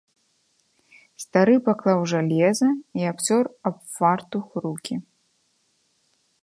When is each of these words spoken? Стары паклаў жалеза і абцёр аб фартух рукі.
Стары 1.23 1.57
паклаў 1.67 1.99
жалеза 2.13 2.69
і 3.01 3.07
абцёр 3.13 3.43
аб 3.71 3.75
фартух 3.97 4.45
рукі. 4.67 4.95